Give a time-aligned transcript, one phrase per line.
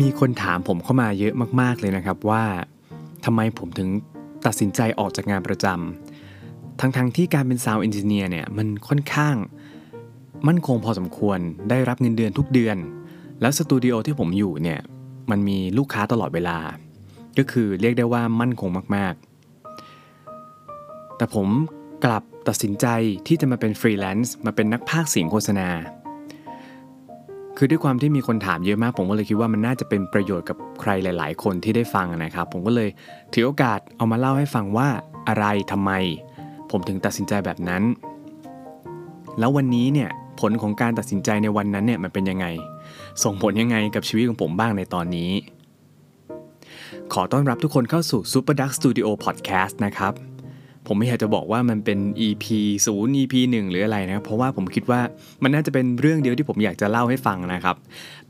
[0.00, 2.44] มีคนถามผมเข้ามาเยอะมาก ๆเลยนะครับว่า
[3.24, 3.88] ทำไมผมถึง
[4.46, 9.36] ตัดสินใจออกจากงานประจำทั้งๆที่การเป็น sound engineer เนี่ยมันค่อนข้าง
[10.48, 11.38] มั่นคงพอสมควร
[11.70, 12.76] ได้รับเงินเดือนทุกเดือน
[13.40, 14.80] แล้วสตูดิโอที่ผมอยู่เนี่ย
[15.30, 16.58] มันมีลูกค้าตลอดเวลา
[17.38, 21.48] ก็คือเรียกได้ว่ามั่นคงมากๆ แต่ผม
[22.04, 22.86] กลับตัดสินใจ
[23.26, 25.68] ที่จะมาเป็นฟรีแลนซ์มาเป็นนักพากย์เสียงโฆษณา
[27.56, 32.88] คือด้วยความที่มีคนถามเยอะมาก ผมก็เลยคิดว่ามันน่าจะเป็นประโยชน์กับใครหลาย ๆ คนที่ได้ฟังนะครับ ผมก็เลย
[33.32, 34.88] ถือโอกาสเอามาเล่าให้ฟังว่า
[35.28, 35.90] อะไรทำไม
[36.70, 37.82] ผมถึงตัดสินใจแบบนั้น
[39.38, 42.46] แล้ววันนี้เนี่ยผลของการตัดสินใจในวันนั้นเนี่ยมันเป็นยังไง
[43.24, 45.30] ส่งผลยังไงกับชีวิตของผมบ้างในตอนนี้
[47.12, 50.12] ขอต้อนรับทุกคนเข้าสู่ Super Duck Studio Podcast นะครับ
[50.86, 52.44] ผมไม่อยากจะบอกว่ามันเป็น EP
[52.86, 55.00] 0 EP 1 หรืออะไรนะเพราะว่าผมคิดว่า
[55.42, 57.76] มันน่าจะเป็นเรื่องเดียวที่ผมอยากจะเล่าให้ฟังนะครับ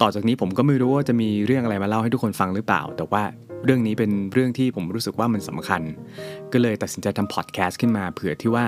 [0.00, 3.22] ต่อจากนี้ผมก็ไม่รู้ว่าจะมีเรื่องอะไรมาเล่าให้ทุกคนฟังหรือเปล่า แต่ว่า
[3.64, 5.82] เรื่องนี้เป็นเรื่องที่ผมรู้สึกว่ามันสำคัญ
[6.52, 8.64] ก็เลยตัดสินใจทำพอดแคสต์ขึ้นมาเผื่อที่ว่า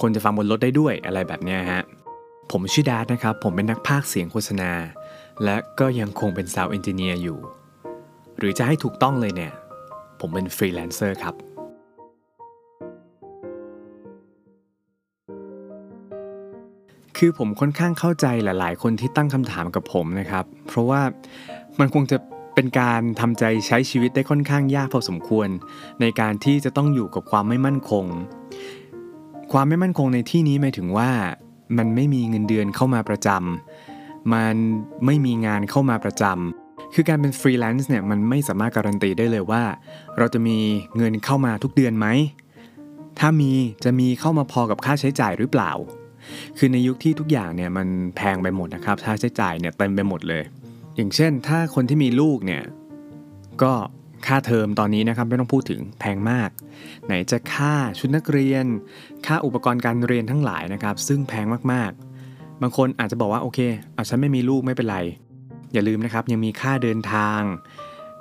[0.00, 1.82] คนจะฟังบนรถได้ด้วยอะไรแบบนี้ฮะ
[2.52, 4.70] ผมชื่อดาร์ดนะครับ ผมเป็นนักพากย์เสียงโฆษณา
[5.44, 7.38] และก็ยังคงเป็น sound engineer อยู่
[8.38, 9.52] หรือจะให้ถูกต้องเลยเนี่ย
[10.20, 11.34] ผมเป็นฟรีแลนเซอร์ครับ
[17.16, 21.02] คือผมค่อนข้างเข้าใจหลาย ๆ คนที่ตั้งคำถามกับผมนะครับ เพราะว่า
[21.78, 22.18] มันคงจะ
[22.54, 25.48] เป็นการทำใจใช้ชีวิตได้ค่อนข้างยากพอสมควร
[26.00, 28.06] ในการที่จะต้องอยู่กับความไม่มั่นคง
[29.52, 31.10] ความไม่มั่นคงในที่นี้หมายถึงว่า
[31.78, 34.56] มันไม่มีเงินเดือนเข้ามาประจำมัน
[35.06, 39.62] ไม่มีงานเข้ามาประจำคือการเป็นฟรีแลนซ์เนี่ยมันไม่สามารถการันตีได้เลยว่า
[40.18, 40.58] เราจะมี
[40.96, 42.06] เงินเข้ามาทุกเดือนไหม
[43.18, 43.52] ถ้ามี
[43.84, 45.72] จะมีเข้ามาพอกับค่าใช้จ่ายหรือเปล่า
[46.58, 50.42] คือในยุคที่ทุกอย่างเนี่ยมันแพงไปหมดนะครับค่าใช้จ่ายเนี่ยเต็มไปหมดเลย
[50.96, 52.62] อย่างเช่น ถ้าคนที่มีลูกเนี่ย
[53.62, 53.72] ก็
[54.26, 56.50] ค่าเทอมตอนนี้นะครับไม่ต้องพูดถึงแพงมาก
[57.06, 58.64] ไหนจะค่าชุดนักเรียน
[59.26, 63.58] ค่าอุปกรณ์การเรียนทั้งหลายนะครับ ซึ่งแพงมากๆ บางคนอาจจะบอกว่าโอเค
[63.94, 64.98] เอาฉันไม่มีลูกไม่เป็นไร
[65.72, 67.40] อย่าลืมนะครับยังมีค่าเดินทาง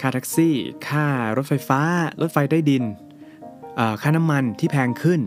[0.00, 0.56] ค่าแท็กซี่
[0.88, 1.04] ค่า
[1.36, 1.80] รถไฟฟ้า
[2.22, 2.84] รถไฟใต้ดิน
[4.02, 5.20] ค่าน้ำมันที่แพงขึ้น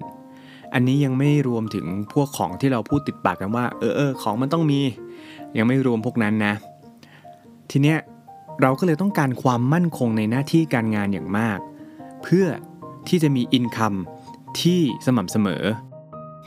[0.73, 4.79] อันนี้ยังไม่รวมถึงพวกของที่เราพูดติดปากกันว่า เออเออของมันต้องมี
[5.57, 6.53] ยังไม่รวมพวกนั้นนะ
[7.71, 7.97] ทีเนี้ย
[8.61, 11.59] เราก็เลยต้องการความมั่นคงในหน้าที่การงานอย่างมาก
[12.23, 12.45] เพื่อ
[13.07, 13.93] ที่จะมีอินคัม
[14.61, 15.63] ที่สม่ำเสมอ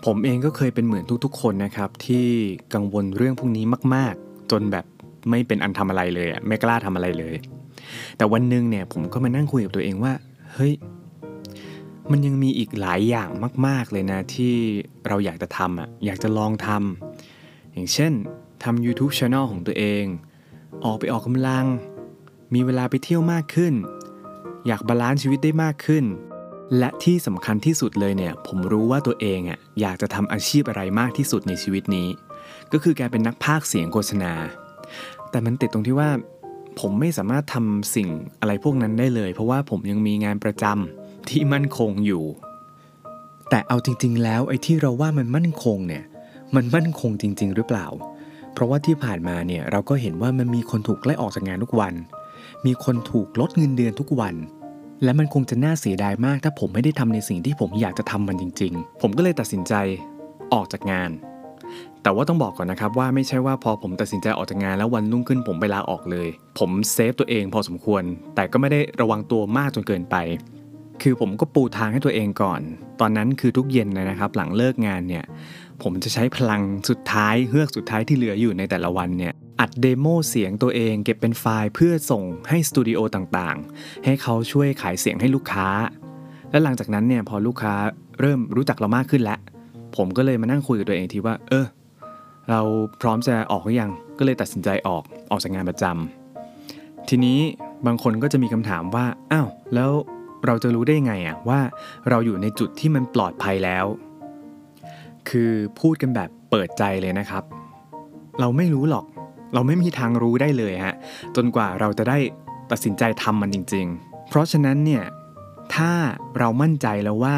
[0.05, 2.27] ผมเองก็เคยเป็นเหมือนทุกๆ คนนะครับ ที่
[2.75, 3.65] กังวลเรื่องพวกนี้
[3.95, 4.85] มาก ๆ จนแบบ
[5.31, 7.35] ไม่เป็นอันทำอะไรเลยไม่กล้าทำอะไรเลย
[8.17, 10.13] แต่วันหนึ่งเนี่ยผมก็มานั่งคุยกับตัวเองว่า
[10.55, 10.73] เฮ้ย
[12.11, 13.31] มันยังมีอีกหลายอย่าง
[13.67, 14.55] มาก ๆ เลยนะ ที่
[15.07, 18.13] เราอยากจะทำอะอยากจะลองทำอย่างเช่น
[18.63, 20.05] ทำ YouTube Channel ของตัวเอง
[20.85, 21.67] ออกไปออกกำลัง
[22.55, 23.75] มีเวลาไปเที่ยวมากขึ้น
[24.67, 26.05] อยาก balance ชีวิตได้มากขึ้น
[26.79, 32.09] และที่สำคัญที่สุดเลยเนี่ย ผมรู้ว่าตัวเองอะอยากจะทำอาชีพอะไรมากที่สุดในชีวิตนี้
[32.73, 34.33] ก็คือการเป็นนักพากย์เสียงโฆษณา
[35.31, 36.11] แต่มันติดตรงที่ว่า
[36.81, 38.09] ผมไม่สามารถทำสิ่ง
[38.41, 42.25] อะไรพวกนั้นได้เลย เพราะว่าผมยังมีงานประจำ ที่มั่นคงอยู่
[43.51, 46.05] แต่เอาจริง ๆ แล้วไอ้ที่เราว่ามันมั่นคงเนี่ย
[46.55, 47.87] มันมั่นคงจริง ๆ หรือเปล่า
[48.53, 51.95] เพราะว่าที่ผ่านมาเนี่ยเราก็เห็นว่ามันมีคนถูกไล่ออกจากงานทุกวัน
[52.67, 54.35] มีคนถูกลดเงินเดือนทุกวัน
[55.05, 59.75] และมันคงจะน่าเสียดายมากถ้าผมไม่ได้ทำในสิ่งที่ผมอยากจะทำมันจริง ๆ ผมก็เลยตัดสินใจ
[60.53, 61.11] ออกจากงาน
[62.03, 68.03] แต่ว่าต้องบอกก่อนนะครับว่าไม่ใช่ว่าพอผมตัดสินใจออกจากงานแล้ววันรุ่งขึ้นผมไปลาออกเลย ผมเซฟตัวเองพอสมควร
[68.35, 70.17] แต่ก็ไม่ได้ระวังตัวมากจนเกินไป
[71.03, 72.61] คือผมก็ปูทางให้ตัวเองก่อน
[73.01, 75.25] ตอนนั้นคือทุกเย็นเลยนะครับ หลังเลิกงานเนี่ย
[75.83, 85.69] ผมจะใช้พลังสุดท้ายเฮือกสุดท้ายที่เหลืออยู่ในแต่ละวันเนี่ยอัดเดโมเสียงตัวเองเก็บเป็นไฟล์เพื่อส่งให้สตูดิโอต่างๆ ให้เขาช่วยขายเสียงให้ลูกค้า
[86.51, 87.75] และหลังจากนั้นเนี่ยพอลูกค้า
[88.21, 89.39] เริ่มรู้จักเรามากขึ้นแล้ว
[89.97, 91.67] ผมก็เลยมานั่งคุยกับตัวเองทีว่า เออ
[92.51, 92.61] เรา
[93.01, 97.39] พร้อมจะออกหรือยังก็เลยตัดสินใจออกออกจากงานประจำทีนี้
[97.87, 99.91] บางคนก็จะมีคำถามว่า อ้าว แล้ว
[100.47, 101.61] เราจะรู้ได้ไงอะว่า
[102.09, 103.87] เราอยู่ในจุดที่มันปลอดภัยแล้ว
[105.29, 105.51] คือ
[105.81, 107.45] พูดกันแบบเปิดใจเลยนะครับ
[108.41, 109.05] เราไม่รู้หรอก
[109.55, 110.95] เราไม่มีทางรู้ได้เลยฮะ
[111.37, 112.19] จนกว่าเราจะได้
[112.71, 115.05] ตัดสินใจทำมันจริง ๆ เพราะฉะนั้นเนี่ย
[115.75, 115.93] ถ้า
[116.39, 117.37] เรามั่นใจแล้วว่า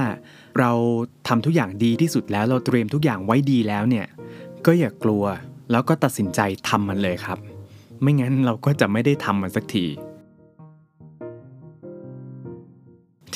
[0.59, 0.73] เรา
[1.29, 4.07] ทำทุกอย่างดีที่สุดแล้วเราเตรียมทุกอย่างไว้ดีแล้วเนี่ย
[4.67, 5.25] ก็อย่ากลัว
[5.71, 7.39] แล้วก็ตัดสินใจทำมันเลยครับ
[8.03, 9.87] ไม่งั้นเราก็จะไม่ได้ทำมันสักที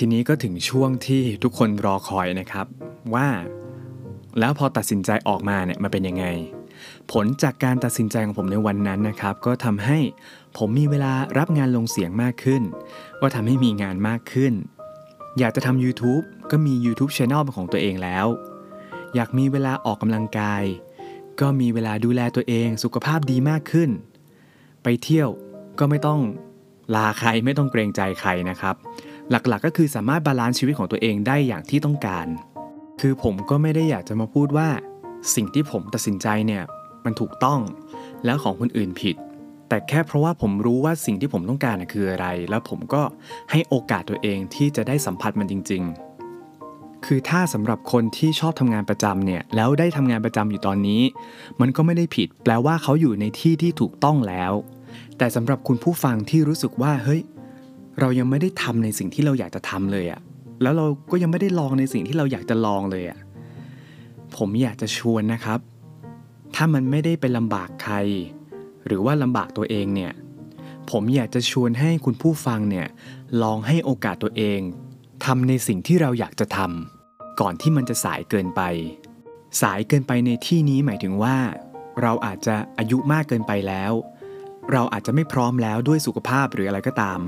[0.03, 2.67] ทีนี้ก็ถึงช่วงที่ทุกคนรอคอยนะครับ
[3.15, 3.29] ว่า
[4.39, 6.25] แล้วพอตัดสินใจออกมาเนี่ยมาเป็นยังไง
[7.13, 9.99] ผลจากการตัดสินใจของผมในวันนั้นนะครับ ก็ทำให้
[10.59, 12.63] ผมมีเวลารับงานลงเสียงมากขึ้น
[13.21, 14.53] ก็ทำให้มีงานมากขึ้น
[15.39, 18.27] อยากจะทำ YouTube ก็มี YouTube Channel ของตัวเองแล้ว
[19.15, 20.63] อยากมีเวลาออกกำลังกาย
[21.41, 23.91] ก็มีเวลาดูแลตัวเองสุขภาพดีมากขึ้น
[24.83, 25.29] ไปเที่ยว
[25.79, 26.21] ก็ไม่ต้อง
[26.95, 28.77] ลาใครไม่ต้องเกรงใจใครนะครับ
[29.31, 32.27] หลักๆ ก็คือสามารถ balance ชีวิตของตัวเองได้อย่างที่ต้องการ
[33.01, 34.69] คือผมก็ไม่ได้อยากจะมาพูดว่า
[35.35, 36.63] สิ่งที่ผมตัดสินใจเนี่ย
[37.05, 37.61] มันถูกต้อง
[38.25, 39.17] แล้วของคนอื่นผิด
[39.69, 43.03] แต่แค่เพราะว่าผมรู้ว่าสิ่งที่ผมต้องการคืออะไร แล้วผมก็
[43.51, 51.03] ให้โอกาสตัวเองที่จะได้สัมผัสมันจริง ๆ คือถ้าสำหรับคนที่ชอบทำงานประจำเนี่ยแล้วได้ทำงานประจำอยู่ตอนนี้
[51.61, 54.53] มันก็ไม่ได้ผิด แปลว่าเขาอยู่ในที่ที่ถูกต้องแล้ว
[55.19, 57.23] แต่สำหรับคุณผู้ฟังที่รู้สึกว่าเฮ้ย
[58.01, 60.21] เรายังไม่ได้ทำในสิ่งที่เราอยากจะทำเลยอะ
[60.63, 63.19] แล้วเราก็ยังไม่ได้ลองในสิ่งที่เราอยากจะลองเลยอะ
[64.37, 65.61] ผมอยากจะชวนนะครับ
[66.55, 67.95] ถ้ามันไม่ได้ไปลำบากใคร
[68.87, 70.13] หรือว่าลำบากตัวเองเนี่ย
[70.91, 72.87] ผมอยากจะชวนให้คุณผู้ฟังเนี่ย
[73.43, 74.61] ลองให้โอกาสตัวเอง
[75.25, 78.63] ทำในสิ่งที่เราอยากจะทำก่อนที่มันจะสายเกินไป
[79.63, 81.37] สายเกินไปในที่นี้หมายถึงว่า
[82.03, 83.93] เราอาจจะอายุมากเกินไปแล้ว
[84.73, 87.21] เราอาจจะไม่พร้อมแล้วด้วยสุขภาพหรืออะไรก็ตาม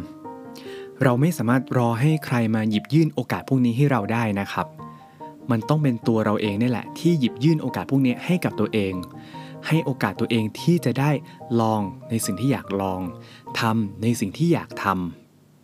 [1.04, 4.66] เราไม่สามารถรอให้ใครมาหยิบยื่นโอกาสพวกนี้ให้เราได้นะครับ
[5.50, 8.94] มันต้องเป็นตัวเราเองนี่แหละ ที่หยิบยื่นโอกาสพวกนี้ให้กับตัวเอง
[9.66, 11.10] ให้โอกาสตัวเองที่จะได้
[11.60, 13.00] ลองในสิ่งที่อยากลอง
[13.60, 14.84] ทำในสิ่งที่อยากท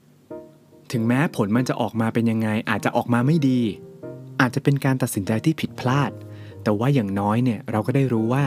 [0.07, 3.61] ำถึงแม้ผลมันจะออกมาเป็นยังไง อาจจะออกมาไม่ดี
[4.41, 6.11] อาจจะเป็นการตัดสินใจที่ผิดพลาด
[6.63, 8.45] แต่ว่าอย่างน้อยเนี่ยเราก็ได้รู้ว่า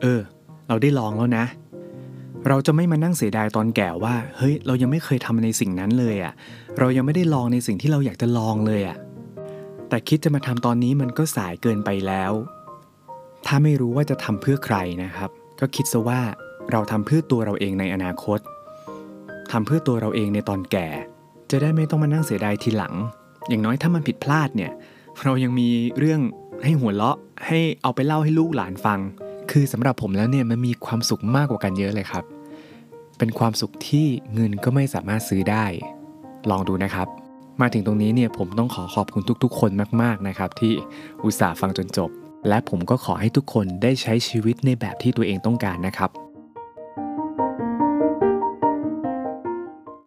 [0.00, 0.20] เออ
[0.68, 1.44] เราได้ลองแล้วนะ
[2.48, 6.32] เราจะไม่มานั่งเสียดายตอนแก่ว่า เฮ้ย เรายังไม่เคยทำในสิ่งนั้นเลยอะ่ะ
[6.78, 8.96] เรายังไม่ได้ลองในสิ่งที่เราอยากจะลองเลยอะ่ะ
[9.88, 12.32] แต่คิดจะมาทำตอนนี้มันก็สายเกินไปแล้ว
[13.46, 16.20] ถ้าไม่รู้ว่าจะทำเพื่อใครนะครับ ก็คิดซะว่า
[16.72, 18.38] เราทำเพื่อตัวเราเองในอนาคต
[19.52, 20.88] ทำเพื่อตัวเราเองในตอนแก่
[21.50, 22.94] จะได้ไม่ต้องมานั่งเสียดายทีหลัง
[23.48, 24.72] อย่างน้อยถ้ามันผิดพลาดเนี่ย
[25.24, 26.20] เรายังมีเรื่อง
[26.64, 27.16] ให้หัวเราะ
[27.46, 29.00] ให้เอาไปเล่าให้ลูกหลานฟัง
[29.50, 32.24] คือสำหรับผมแล้วเนี่ยมันมีความสุขมากกว่ากันเยอะเลยครับ
[33.18, 35.64] เป็นความสุขที่เงินก็ไม่สามารถซื้อได้
[36.50, 37.08] ลองดูนะครับ
[37.60, 39.70] มาถึงตรงนี้เนี่ยผมต้องขอขอบคุณทุกๆ คน
[40.02, 40.72] มากๆนะครับ ที่
[41.24, 42.10] อุตส่าห์ฟังจนจบ
[42.48, 46.10] และผมก็ขอให้ทุกคนได้ใช้ชีวิตในแบบที่ตัวเองต้องการนะครับ